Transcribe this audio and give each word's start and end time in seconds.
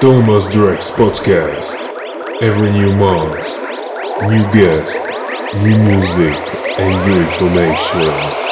Thomas 0.00 0.46
Drex 0.48 0.90
Podcast. 0.92 1.76
Every 2.42 2.70
new 2.70 2.94
month, 2.96 3.44
new 4.28 4.44
guest, 4.52 5.00
new 5.62 5.76
music, 5.82 6.34
and 6.78 6.94
new 7.06 7.22
information. 7.22 8.44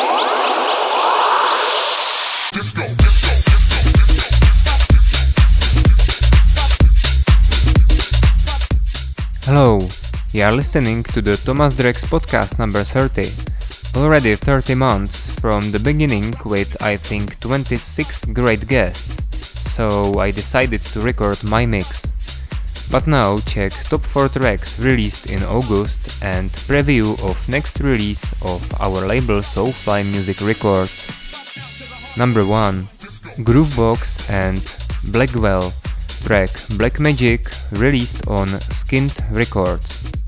Hello, 9.45 9.87
you 10.33 10.43
are 10.43 10.53
listening 10.53 11.03
to 11.05 11.21
the 11.21 11.37
Thomas 11.37 11.75
Drex 11.75 12.05
podcast 12.05 12.59
number 12.59 12.83
30. 12.85 13.31
Already 13.97 14.37
30 14.37 14.75
months 14.75 15.29
from 15.41 15.71
the 15.71 15.79
beginning 15.79 16.35
with 16.45 16.81
I 16.81 16.97
think 16.97 17.39
26 17.41 18.27
great 18.27 18.67
guests, 18.67 19.22
so 19.73 20.21
I 20.21 20.31
decided 20.31 20.83
to 20.93 21.01
record 21.01 21.43
my 21.43 21.65
mix. 21.65 22.13
But 22.91 23.07
now 23.07 23.39
check 23.39 23.73
top 23.89 24.05
4 24.05 24.29
tracks 24.29 24.79
released 24.79 25.31
in 25.31 25.43
August 25.43 26.23
and 26.23 26.53
preview 26.69 27.17
of 27.25 27.49
next 27.49 27.81
release 27.81 28.33
of 28.43 28.61
our 28.81 29.07
label 29.07 29.41
Soulfly 29.41 30.05
Music 30.13 30.41
Records. 30.43 31.09
Number 32.19 32.45
1 32.45 32.89
Groovebox 33.49 34.29
and 34.29 34.63
Blackwell 35.11 35.73
track 36.27 36.51
Black 36.77 37.01
Magic 37.01 37.49
released 37.73 38.29
on 38.29 38.49
Skint 38.69 39.17
Records. 39.33 40.22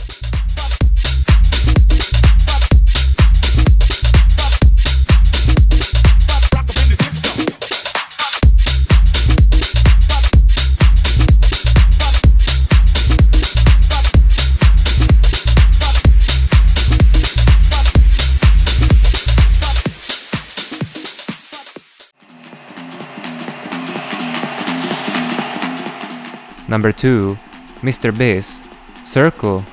Number 26.74 26.90
2, 26.90 27.38
Mr. 27.82 28.10
Biz, 28.10 28.60
Circle, 29.04 29.64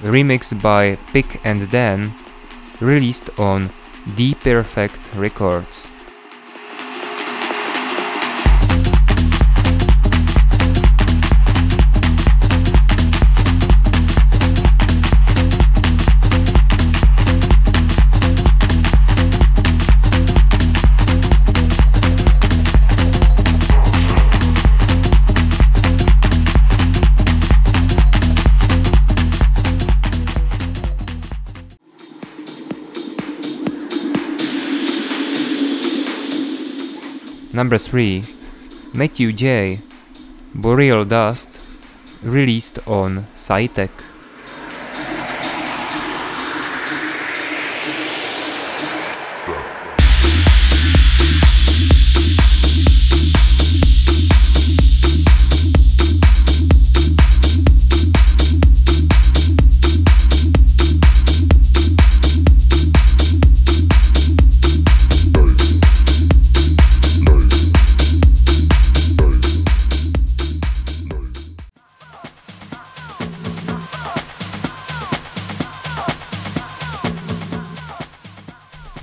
remixed 0.00 0.62
by 0.62 0.96
Pick 1.12 1.44
and 1.44 1.70
Dan, 1.70 2.14
released 2.80 3.28
on 3.38 3.68
Deeperfect 4.16 5.14
Records. 5.14 5.87
Number 37.58 37.76
3 37.76 38.22
Matthew 38.94 39.32
J. 39.32 39.80
Boreal 40.54 41.04
Dust, 41.04 41.48
released 42.22 42.78
on 42.86 43.26
Cytec. 43.34 43.90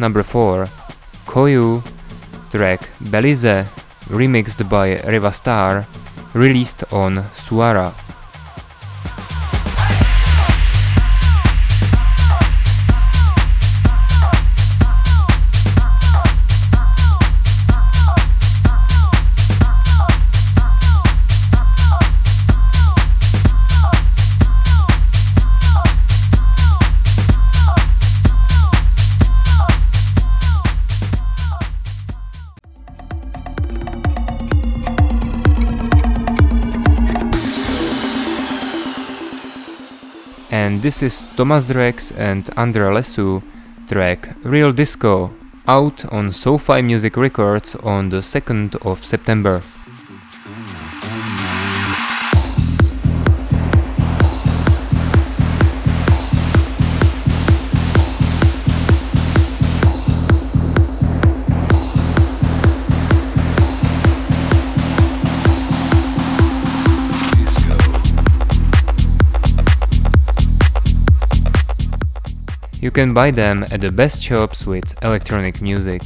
Number 0.06 0.22
4 0.22 0.70
Koyu 1.26 1.82
track 2.52 2.90
Belize 3.02 3.66
remixed 4.14 4.70
by 4.70 5.02
Riva 5.02 5.34
Star 5.34 5.88
released 6.36 6.84
on 6.94 7.24
Suara. 7.34 8.05
This 40.85 41.01
is 41.01 41.25
Thomas 41.35 41.66
Drex 41.66 42.13
and 42.16 42.47
Andrea 42.56 42.91
Lesu 42.91 43.41
track 43.88 44.35
Real 44.44 44.72
Disco 44.72 45.31
out 45.68 46.06
on 46.13 46.31
SoFi 46.31 46.84
Music 46.84 47.18
Records 47.18 47.73
on 47.78 48.09
the 48.09 48.18
2nd 48.22 48.75
of 48.85 49.03
September. 49.03 49.63
You 72.85 72.91
can 72.91 73.16
buy 73.16 73.31
them 73.31 73.63
at 73.72 73.81
the 73.81 73.91
best 73.91 74.22
shops 74.22 74.68
with 74.68 74.94
electronic 75.03 75.59
music. 75.59 76.03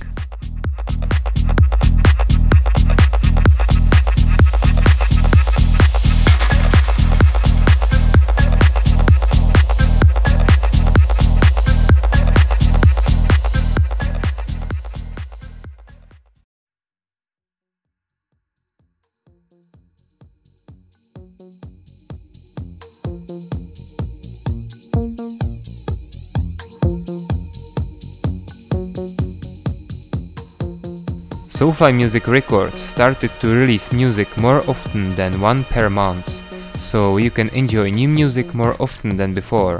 SoFi 31.80 31.94
Music 31.94 32.28
Records 32.28 32.82
started 32.82 33.32
to 33.40 33.48
release 33.48 33.94
music 33.94 34.36
more 34.36 34.70
often 34.70 35.16
than 35.16 35.40
one 35.40 35.64
per 35.64 35.90
month, 35.90 36.42
so 36.78 37.16
you 37.16 37.32
can 37.32 37.48
enjoy 37.56 37.90
new 37.90 38.10
music 38.10 38.54
more 38.54 38.76
often 38.82 39.16
than 39.16 39.34
before. 39.34 39.80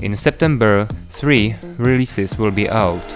In 0.00 0.16
September, 0.16 0.88
three 1.10 1.54
releases 1.78 2.36
will 2.36 2.50
be 2.50 2.68
out. 2.68 3.06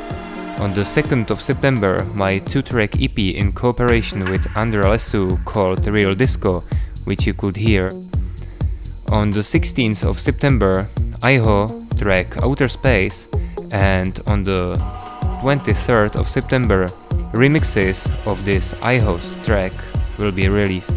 On 0.61 0.73
the 0.73 0.82
2nd 0.82 1.31
of 1.31 1.43
September, 1.43 2.05
my 2.14 2.38
two 2.38 2.62
track 2.62 2.94
EP 3.03 3.19
in 3.19 3.53
cooperation 3.53 4.25
with 4.31 4.47
Andrea 4.56 4.85
Lesu 4.85 5.44
called 5.44 5.85
Real 5.88 6.14
Disco, 6.14 6.62
which 7.06 7.26
you 7.26 7.35
could 7.35 7.56
hear. 7.56 7.91
On 9.09 9.32
the 9.32 9.43
16th 9.43 10.05
of 10.05 10.20
September, 10.20 10.87
Iho 11.25 11.85
track 11.99 12.37
Outer 12.41 12.69
Space, 12.69 13.26
and 13.73 14.20
on 14.29 14.44
the 14.44 14.76
23rd 15.43 16.14
of 16.14 16.29
September, 16.29 16.88
remixes 17.32 18.08
of 18.26 18.44
this 18.44 18.75
iHost 18.75 19.44
track 19.44 19.73
will 20.19 20.32
be 20.32 20.49
released. 20.49 20.94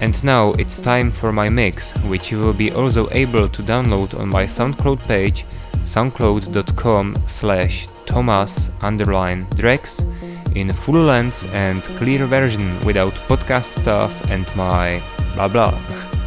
And 0.00 0.22
now 0.24 0.52
it's 0.54 0.80
time 0.80 1.10
for 1.10 1.32
my 1.32 1.48
mix, 1.48 1.92
which 2.04 2.30
you 2.30 2.38
will 2.38 2.52
be 2.52 2.72
also 2.72 3.08
able 3.12 3.48
to 3.48 3.62
download 3.62 4.18
on 4.18 4.28
my 4.28 4.44
SoundCloud 4.44 5.06
page 5.06 5.44
soundcloud.com 5.84 7.16
slash 7.26 7.88
thomas 8.06 8.70
underline 8.82 9.44
drex 9.46 10.06
in 10.54 10.72
full 10.72 11.02
length 11.02 11.46
and 11.52 11.82
clear 11.98 12.24
version 12.26 12.84
without 12.84 13.12
podcast 13.28 13.80
stuff 13.80 14.30
and 14.30 14.44
my 14.54 15.02
blah 15.34 15.48
blah. 15.48 15.80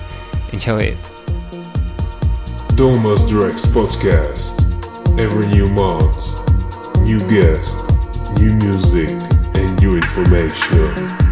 Enjoy 0.52 0.82
it. 0.82 0.98
Thomas 2.76 3.24
Drex 3.24 3.66
Podcast. 3.68 4.60
Every 5.18 5.48
new 5.48 5.70
month, 5.70 6.26
new 7.02 7.20
guest, 7.30 7.78
new 8.40 8.54
music, 8.54 9.10
and 9.56 9.80
new 9.82 9.96
information. 9.96 11.25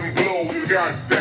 them 0.00 0.14
got. 0.14 0.68
goddamn. 0.68 1.17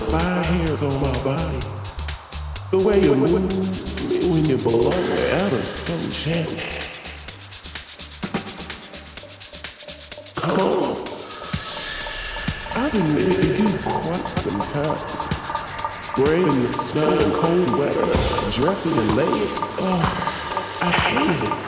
Fire 0.00 0.42
hands 0.42 0.82
on 0.82 0.94
my 1.00 1.12
body. 1.24 1.60
The 2.70 2.78
way 2.84 3.00
you 3.00 3.14
move 3.14 4.30
when 4.30 4.44
you 4.44 4.56
belong 4.58 4.92
wherever 4.92 5.62
so 5.62 5.92
enchanting. 5.92 6.58
Come 10.34 10.58
on. 10.60 10.96
I've 12.76 12.92
been 12.92 13.32
for 13.32 13.46
you 13.62 13.78
quite 13.84 14.34
some 14.34 14.56
time. 14.56 14.98
Braving 16.16 16.62
the 16.62 16.68
snow 16.68 17.10
and 17.10 17.32
cold 17.34 17.70
weather, 17.78 18.06
dressing 18.50 18.92
in 18.92 19.16
lace. 19.16 19.60
Oh, 19.62 20.02
I 20.80 20.90
hated 20.90 21.42
it. 21.44 21.66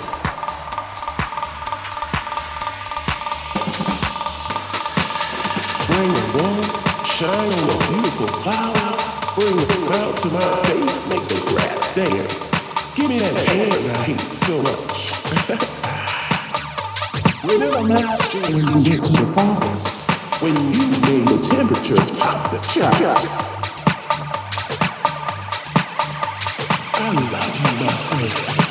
Bring 5.87 6.13
the 6.13 6.43
warmth, 6.43 6.78
shine 7.19 7.31
on 7.35 7.51
the 7.51 7.87
beautiful 7.91 8.29
flowers. 8.29 9.01
Bring 9.35 9.57
the 9.57 9.65
smile 9.65 10.15
to 10.15 10.29
my 10.29 10.41
face, 10.71 11.05
make 11.09 11.27
the 11.27 11.51
grass 11.51 11.93
dance. 11.93 12.47
Give 12.95 13.09
me 13.09 13.19
that 13.19 13.43
tan 13.43 13.73
I 13.91 14.05
hate 14.07 14.21
so 14.21 14.63
much. 14.63 15.11
Remember 17.43 17.81
last 17.93 18.35
year 18.39 18.55
when 18.55 18.67
you 18.69 18.85
get 18.85 19.03
to 19.03 19.11
the 19.11 19.27
party, 19.35 19.75
when 20.45 20.55
you 20.71 20.85
made 21.11 21.27
the 21.27 21.39
temperature 21.51 21.99
top 22.15 22.53
the 22.53 22.59
charts. 22.71 23.27
I 26.95 27.11
love 27.35 27.55
you, 27.59 27.71
my 27.85 27.91
friend. 27.91 28.68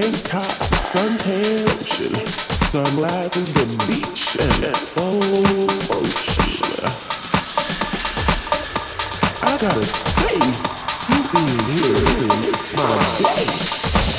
tank 0.00 0.22
tops, 0.24 0.70
suntan 0.92 1.66
lotion, 1.66 2.14
sunrises 2.26 3.52
the 3.52 3.66
beach 3.86 4.38
and 4.40 4.74
soul 4.74 5.20
motion. 5.90 6.84
I 9.42 9.58
gotta 9.60 9.84
say, 9.84 10.38
you 11.10 11.20
being 11.32 11.60
here 11.68 11.92
really 12.00 12.28
makes 12.40 12.76
my 12.76 12.88
day. 13.18 14.09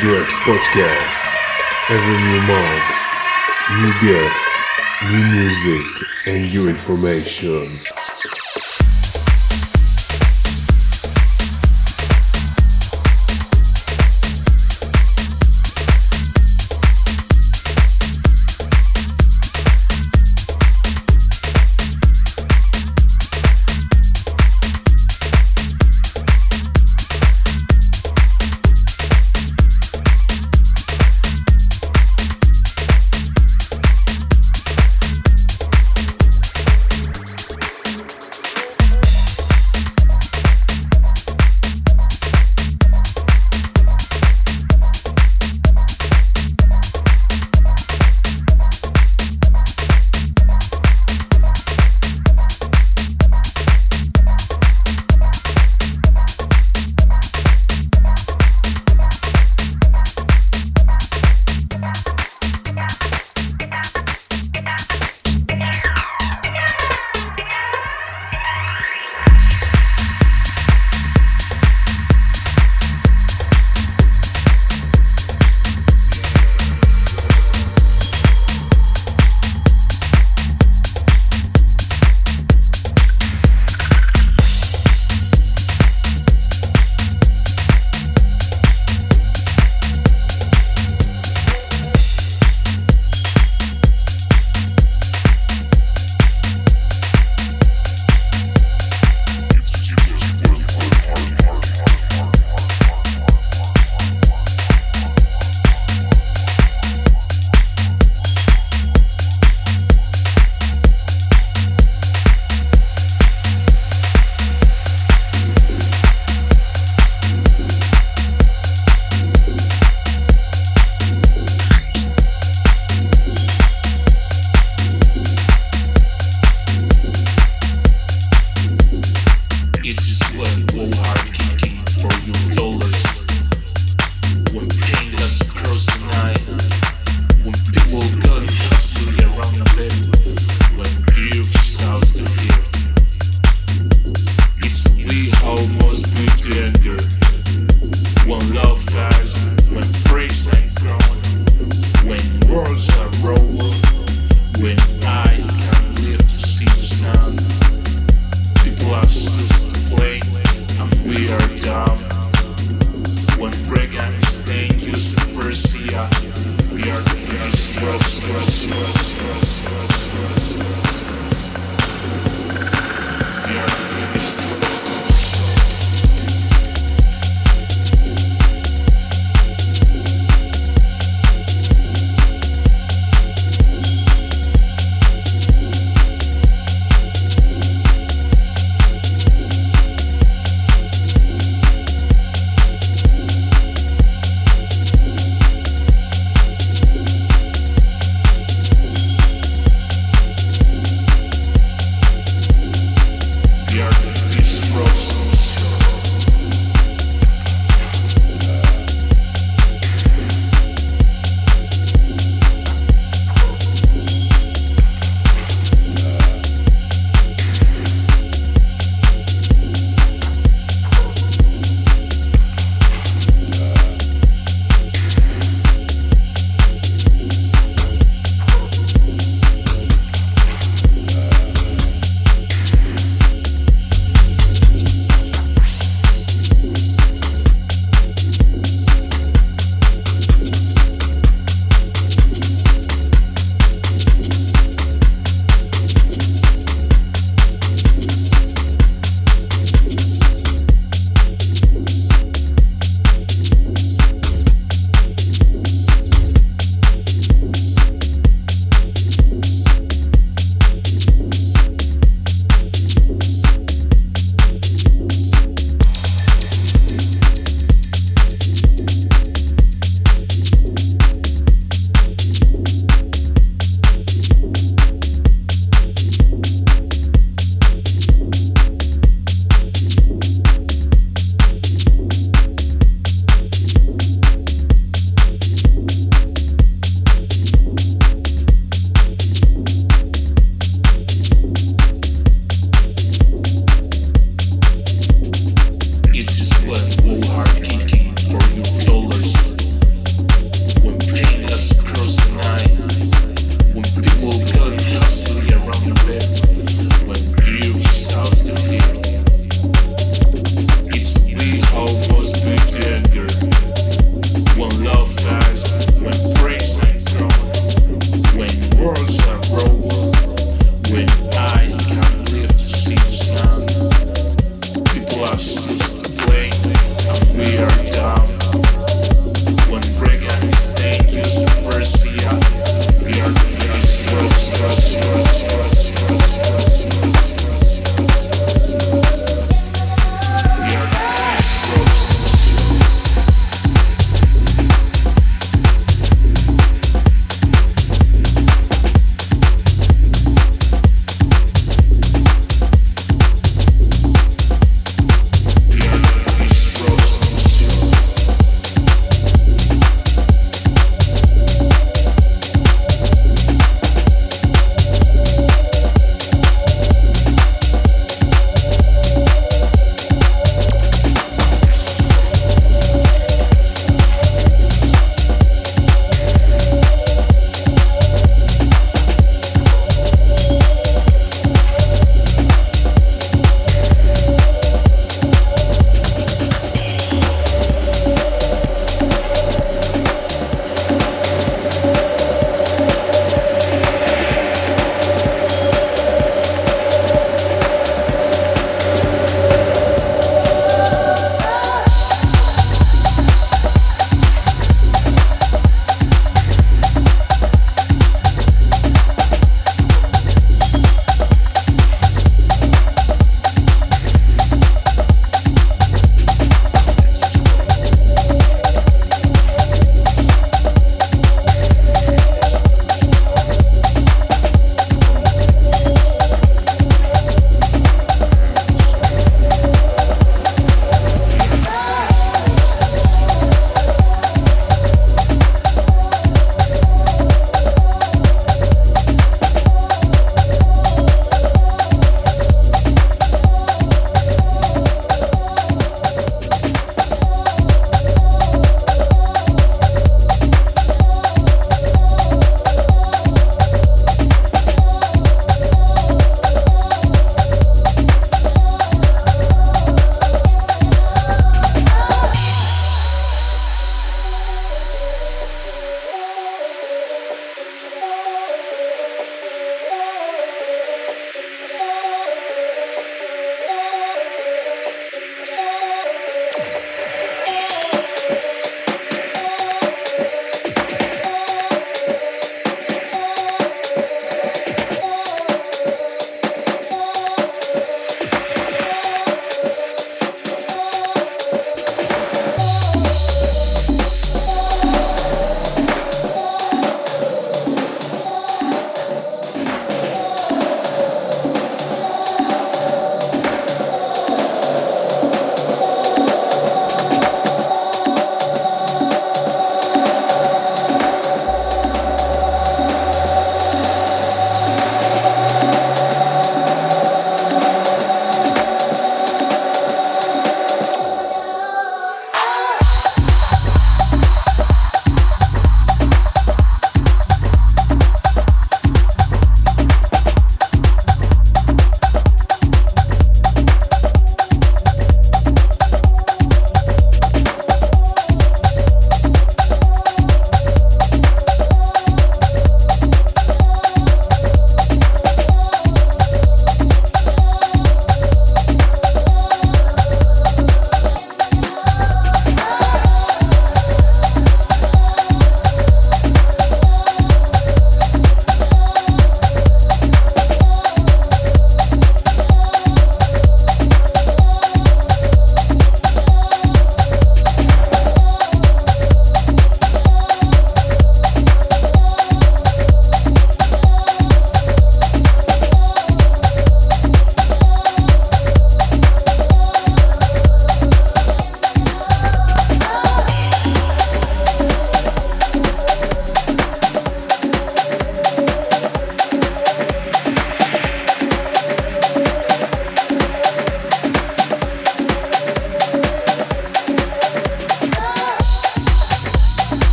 Drex 0.00 0.28
podcast. 0.44 1.24
Every 1.88 2.16
new 2.18 2.40
month, 2.46 2.92
new 3.80 3.92
guests, 4.04 4.46
new 5.08 5.24
music, 5.32 5.86
and 6.26 6.52
new 6.52 6.68
information. 6.68 7.95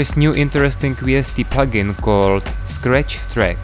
Is 0.00 0.16
new 0.16 0.32
interesting 0.32 0.96
VST 0.96 1.44
plugin 1.46 1.94
called 2.00 2.42
Scratch 2.64 3.18
Track. 3.32 3.58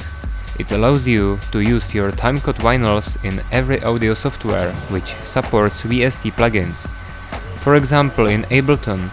It 0.58 0.70
allows 0.70 1.08
you 1.08 1.38
to 1.50 1.60
use 1.60 1.94
your 1.94 2.12
timecode 2.12 2.58
vinyls 2.58 3.16
in 3.24 3.42
every 3.50 3.82
audio 3.82 4.12
software 4.12 4.72
which 4.90 5.14
supports 5.24 5.82
VST 5.82 6.32
plugins. 6.32 6.90
For 7.60 7.76
example, 7.76 8.26
in 8.26 8.42
Ableton, 8.44 9.08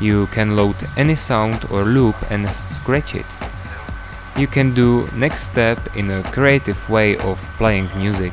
you 0.00 0.26
can 0.28 0.54
load 0.56 0.76
any 0.96 1.16
sound 1.16 1.64
or 1.70 1.82
loop 1.82 2.16
and 2.30 2.48
scratch 2.48 3.16
it. 3.16 3.26
You 4.36 4.46
can 4.46 4.72
do 4.72 5.08
next 5.14 5.42
step 5.42 5.96
in 5.96 6.10
a 6.10 6.22
creative 6.22 6.88
way 6.88 7.16
of 7.18 7.38
playing 7.58 7.88
music. 7.96 8.32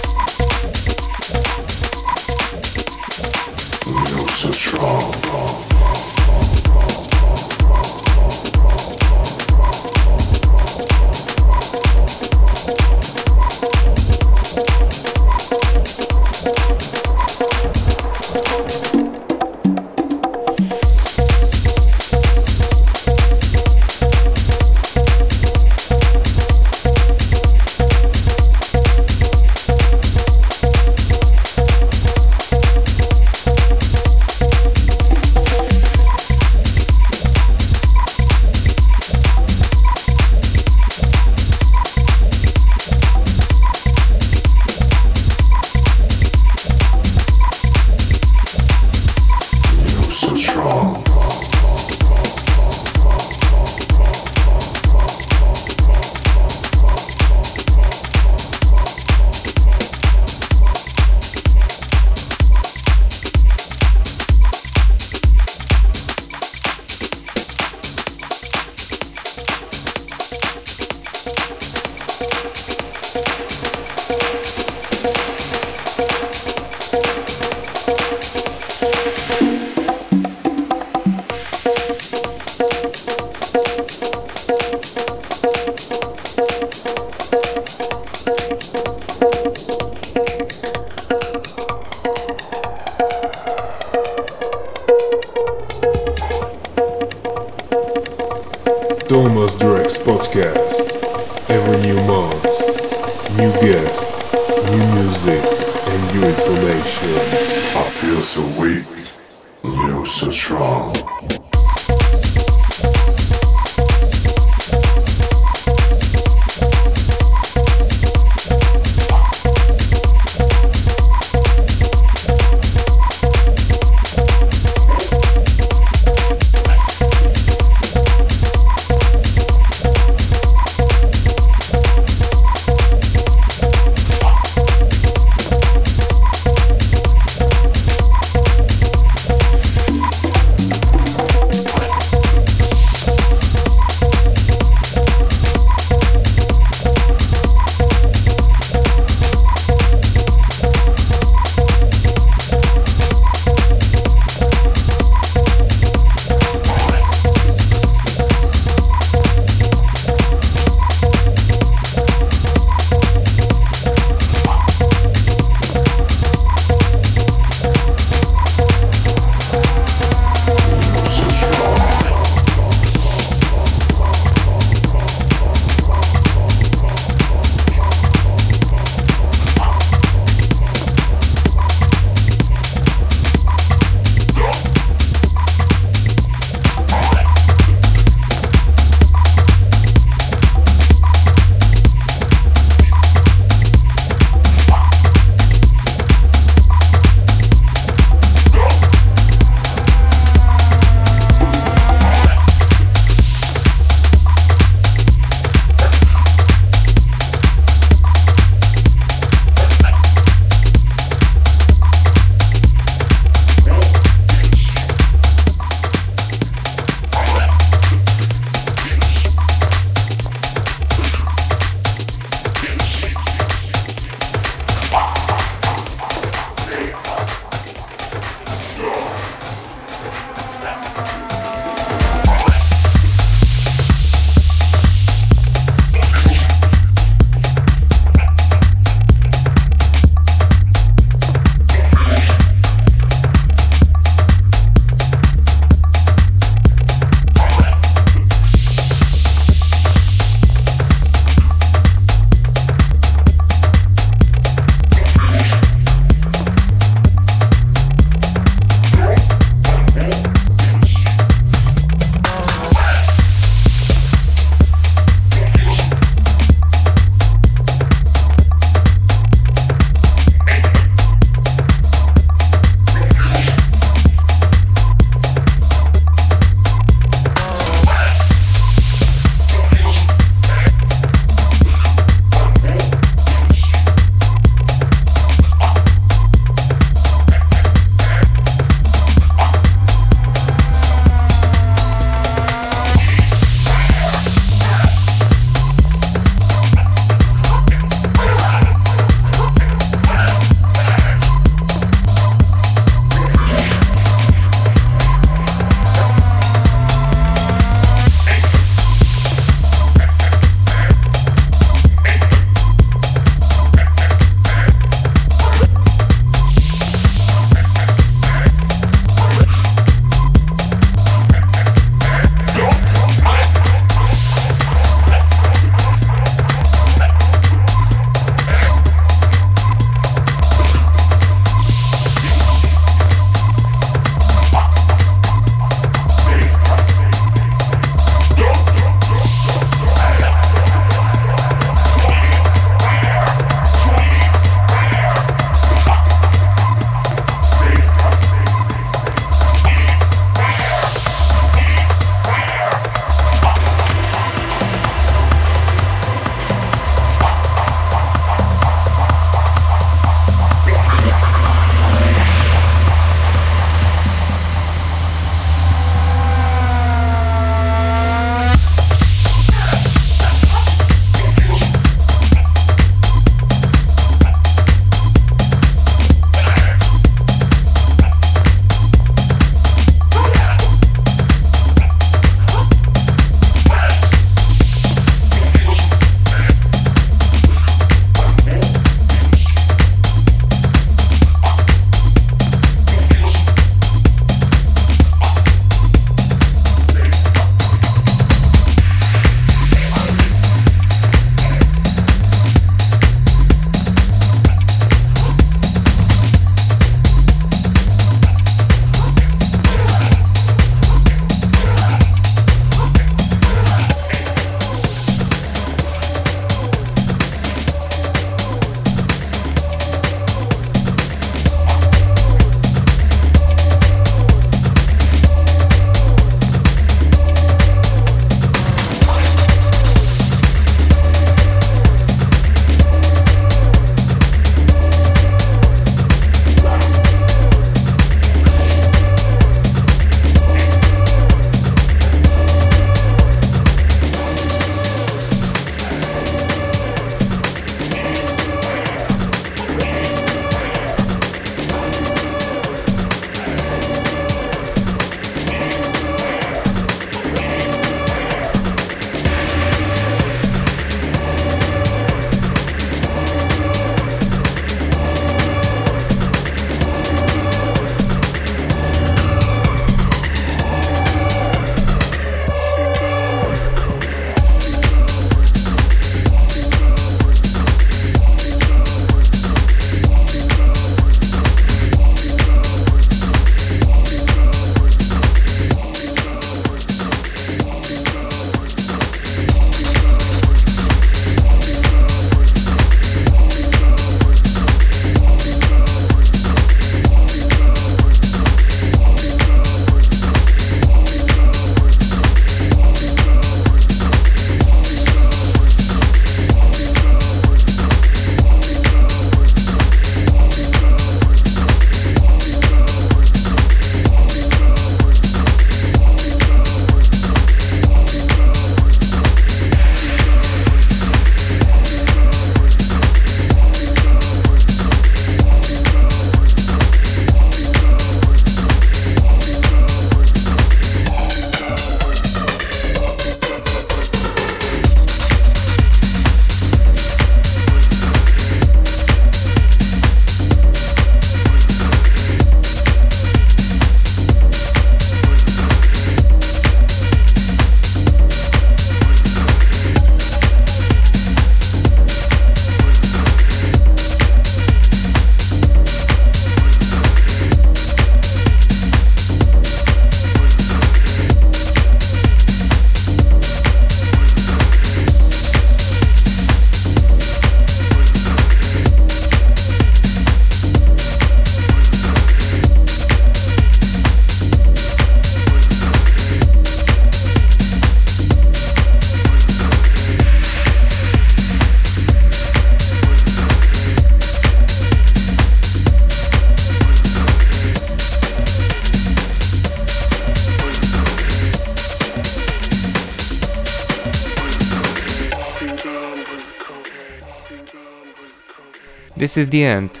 This 599.28 599.36
is 599.36 599.50
the 599.50 599.62
end. 599.62 600.00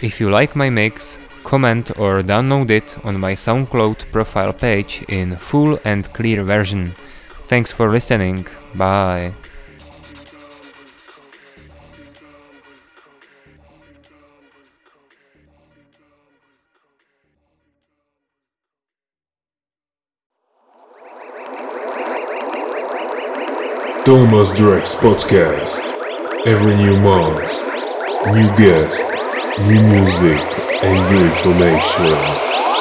If 0.00 0.20
you 0.20 0.30
like 0.30 0.56
my 0.56 0.70
mix, 0.70 1.18
comment 1.42 1.90
or 1.98 2.22
download 2.22 2.70
it 2.70 2.96
on 3.04 3.20
my 3.20 3.34
SoundCloud 3.34 4.10
profile 4.10 4.54
page 4.54 5.04
in 5.06 5.36
full 5.36 5.78
and 5.84 6.10
clear 6.14 6.42
version. 6.42 6.94
Thanks 7.46 7.72
for 7.72 7.90
listening. 7.90 8.46
Bye. 8.74 9.34
Thomas 24.06 24.52
Drex 24.52 24.96
Podcast. 24.96 25.82
Every 26.46 26.74
new 26.76 26.98
month, 27.00 27.73
new 28.32 28.48
guests, 28.56 29.02
new 29.60 29.80
music, 29.86 30.40
and 30.82 31.12
new 31.12 31.26
information. 31.26 32.73